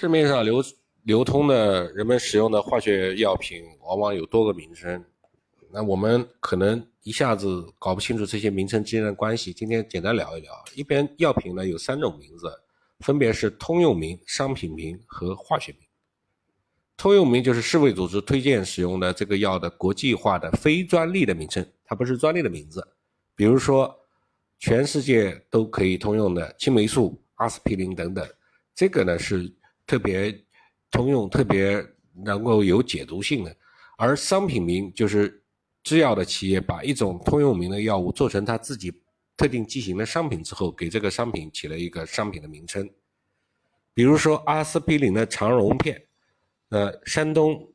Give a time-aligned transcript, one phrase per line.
[0.00, 0.62] 市面上流
[1.02, 5.04] 流通的人们使用的化学药品，往往有多个名称。
[5.72, 9.52] 那我们可能一下子搞不清楚这些名称之间的关系。
[9.52, 10.52] 今天简单聊一聊。
[10.76, 12.48] 一边药品呢有三种名字，
[13.00, 15.80] 分别是通用名、商品名和化学名。
[16.96, 22.86] 通用名就是世卫组织推荐使用的这个药的国际化的非专利的名称，它不是专利的名字。
[23.34, 23.92] 比如说，
[24.60, 28.24] 全世界都可以通用的青霉素、阿司匹林等等，
[28.76, 29.52] 这个呢是。
[29.88, 30.38] 特别
[30.90, 31.82] 通用、特别
[32.12, 33.56] 能够有解毒性的，
[33.96, 35.42] 而商品名就是
[35.82, 38.92] 制药的企业把一种通用名的药物做成它自己
[39.34, 42.88] 特定剂型的商品之后，给这个商品起了一个商品的名称。
[43.94, 46.00] 比如说阿司匹林的肠溶片，
[46.68, 47.66] 呃，山东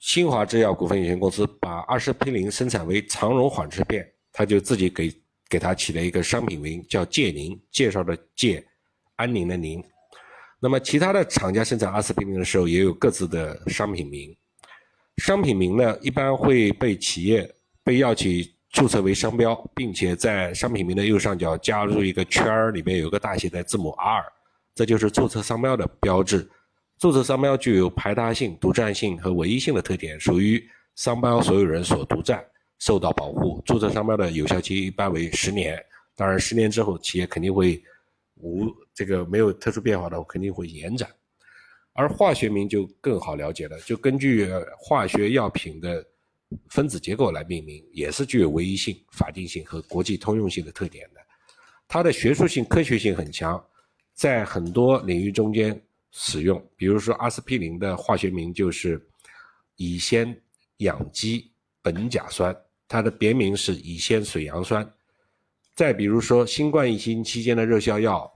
[0.00, 5.14] 新华制药股份有限公司把阿司匹林生产为肠溶缓释片，他就自己给
[5.48, 8.66] 给它起了一个商品名叫介宁，介绍的介，
[9.14, 9.82] 安宁的宁。
[10.64, 14.32] 那么，其他的厂家生产阿司匹林的时候，也有各自的商品名。
[15.16, 24.24] 商品名呢，一般会被企业被药企注册为商标，并且在商品名的右上角加入一个圈儿，里面有个大写的字母 R，
[24.72, 26.48] 这就是注册商标的标志。
[26.96, 32.40] 注册商标具有排他性、独占性和唯一性的特点，属于商标所有人所独占，
[32.78, 33.60] 受到保护。
[33.66, 35.76] 注册商标的有效期一般为十年，
[36.14, 37.82] 当然，十年之后企业肯定会。
[38.42, 41.08] 无这个没有特殊变化的，肯定会延展。
[41.94, 44.48] 而化学名就更好了解了，就根据
[44.78, 46.04] 化学药品的
[46.70, 51.20] 分子结构来命名，也是具有唯一性、法定性和国际通用性的特点的。
[51.86, 53.62] 它的学术性、科学性很强，
[54.14, 56.62] 在很多领域中间使用。
[56.76, 59.00] 比如说阿司匹林的化学名就是
[59.76, 60.34] 乙酰
[60.78, 62.56] 氧基苯甲酸，
[62.88, 64.90] 它的别名是乙酰水杨酸。
[65.74, 68.30] 再比如说，新冠疫情期间的热销药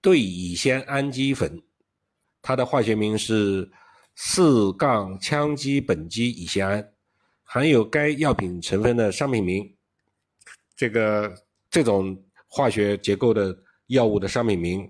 [0.00, 1.62] 对乙酰氨基酚，
[2.42, 3.70] 它的化学名是
[4.16, 6.92] 四杠羟基苯基乙酰胺，
[7.44, 9.72] 含有该药品成分的商品名。
[10.76, 11.32] 这个
[11.70, 13.56] 这种化学结构的
[13.86, 14.88] 药物的商品名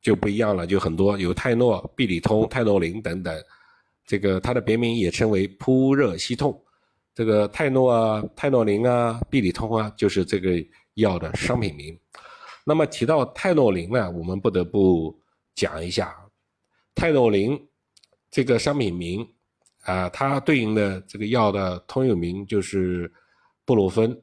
[0.00, 3.44] 就不一样了，就很多，有泰诺、必理通、泰诺林等等。
[4.06, 6.62] 这个它的别名也称为扑热息痛。
[7.20, 10.52] 这个泰诺啊、泰诺林啊、必理通啊，就是这个
[10.94, 11.94] 药的商品名。
[12.64, 15.14] 那么提到泰诺林呢，我们不得不
[15.54, 16.16] 讲一下
[16.94, 17.62] 泰诺林
[18.30, 19.28] 这个商品名
[19.82, 23.12] 啊，它对应的这个药的通用名就是
[23.66, 24.18] 布洛芬。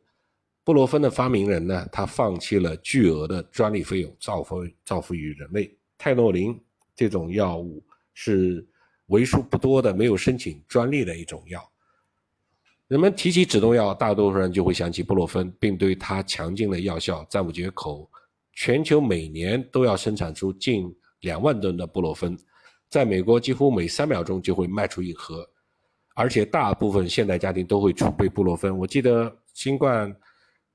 [0.63, 5.71] 布洛芬的发明人呢，他放弃了巨额的专利费用，造福造福于人类。
[5.99, 6.59] 泰诺林
[6.95, 7.85] 这种药物
[8.15, 8.67] 是
[9.05, 11.61] 为数不多的没有申请专利的一种药。
[12.87, 18.09] 人们提起止痛药，大多数人就会想起布洛芬，并对它强劲的药效赞不绝口。
[18.53, 20.89] 全球每年都要生产出近
[21.19, 22.37] 两万吨的布洛芬，
[22.89, 25.45] 在美国几乎每三秒钟就会卖出一盒，
[26.15, 28.77] 而且大部分现代家庭都会储备布洛芬。
[28.77, 30.15] 我记得新冠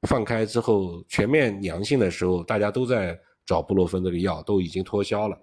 [0.07, 5.39] 放开之后全面阳性的时候，大家都在找布洛芬这个药，都已经脱销了。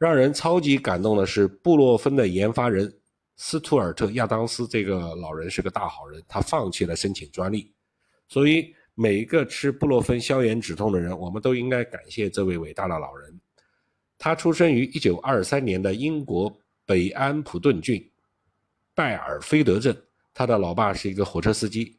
[0.00, 2.92] 让人超级感动的是，布洛芬的研发人。
[3.44, 7.74] 斯图尔特·亚当斯这个老人是个大好人，他放弃了申请专利，
[8.28, 13.40] 所以每一个吃布洛芬消炎止痛的人，我们都应该感谢这位伟大的老人。
[14.16, 18.08] 他出生于1923年的英国北安普顿郡
[18.94, 20.00] 拜尔菲德镇，
[20.32, 21.98] 他的老爸是一个火车司机。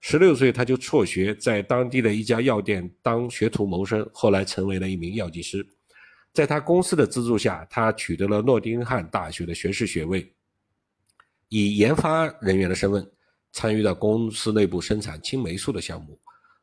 [0.00, 5.66] 16岁他就辍学，在当地的一家药店当学徒谋生，后来成为了一名药剂师。
[6.32, 10.32] 在他公司的资助下，他取得了诺丁汉大学的学士学位。
[11.56, 13.08] 以研发人员的身份
[13.52, 16.18] 参与到公司内部生产青霉素的项目，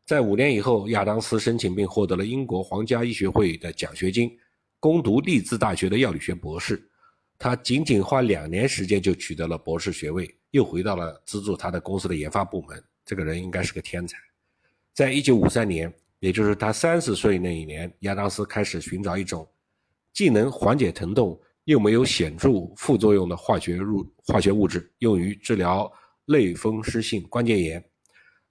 [0.05, 4.29] 在五年以后，亚当斯申请并获得了英国皇家医学会的奖学金，
[4.81, 6.85] 攻读利兹大学的药理学博士。
[7.39, 12.83] 他仅仅花两年时间就取得了博士学位，又回到了资助他的公司的研发部门。
[13.05, 14.17] 这个人应该是个天才。
[14.93, 19.47] 在一九五三年，也就是他三十岁那一年，亚当斯开始寻找一种
[20.11, 21.39] 既能缓解疼痛。
[21.65, 25.91] 又没有显著副作用的化学入化学物质，用于治疗
[26.25, 27.83] 类风湿性关节炎。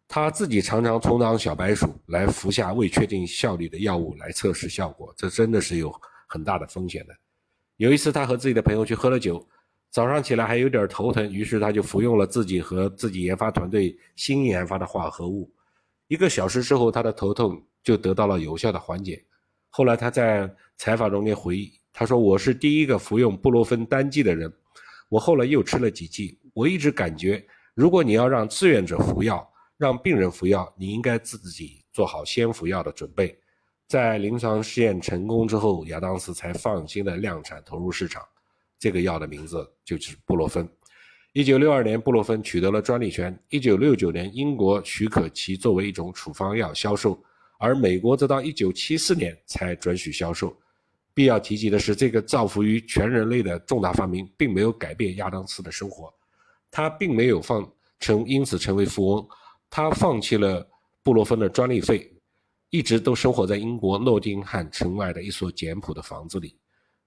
[0.07, 5.93] 他自己常常充当小白鼠，来服下未确定效力的药物来测试效果，这真的是有
[6.27, 7.15] 很大的风险的。
[7.77, 9.49] 有一次，他和自己的朋友去喝了酒，
[9.91, 15.53] 早上起来还有点头疼，于是他就服用了自己和自己研发团队新研发的化合物。
[16.09, 19.25] 一个小时之后，他的头痛就得到了有效的缓解。
[19.69, 21.80] 后来他在采访中间回忆。
[21.93, 24.53] 他说：“我是第一个服用布洛芬单剂的人，
[25.09, 26.39] 我后来又吃了几剂。
[26.55, 27.45] 我一直感觉，
[27.75, 29.47] 如果你要让志愿者服药，
[29.77, 33.37] 让病人服药，你应该自己做好先服药的准备。
[33.89, 38.23] 在临床试验成功之后，亚当斯才放心的量产投入市场。
[38.79, 40.67] 这个药的名字就是布洛芬。
[41.33, 43.37] 一九六二年，布洛芬取得了专利权。
[43.51, 47.21] 一九六九年，英国许可其作为一种处方药销售，
[47.59, 50.57] 而美国则到一九七四年才准许销售。
[51.20, 56.11] 必要提及的是，这个造福于全人类的重大发明，并没有改变亚当斯的生活。
[56.70, 59.28] 他并没有放成，因此成为富翁。
[59.69, 60.67] 他放弃了
[61.02, 62.11] 布洛芬的专利费。
[62.70, 66.56] 一直都生活在英国诺丁汉城外的一所简朴的房子里。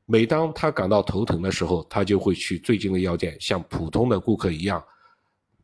[0.06, 4.84] 每当他感到头疼的时候，他就会去最近的药店，像普通的顾客一样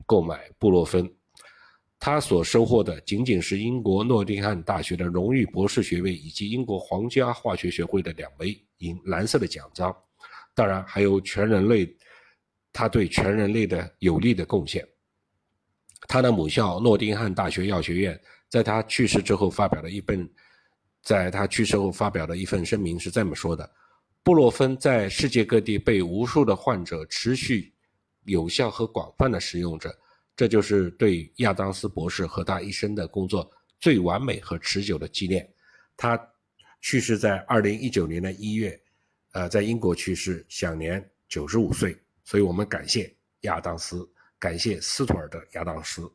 [0.08, 1.08] 购买布洛芬。
[2.00, 9.96] 他所收获的仅仅是英国诺丁汉大学的荣誉博士学位，以及英国皇家化学学会的两枚银蓝色的奖章。
[10.56, 11.94] 当然，还有全人类，
[12.72, 14.88] 他对全人类的有力的贡献。
[16.08, 18.20] 他的母校诺丁汉大学药学院。
[18.50, 20.28] 在他去世之后发表了一份，
[21.04, 23.72] 在他去世后发表的一份声明是这么说的：
[24.24, 27.72] 布洛芬在世界各地被无数的患者持续
[28.24, 29.96] 有效和广泛的使用着，
[30.40, 35.46] 这就是对亚当斯博士和他一生的工作最完美和持久的纪念。
[35.98, 36.18] 他
[36.80, 38.82] 去世在二零一九年的一月，
[39.34, 41.94] 呃，在英国去世，享年九十五岁。
[42.24, 44.10] 所以我们感谢亚当斯，
[44.40, 46.10] 感谢斯图尔的亚当斯。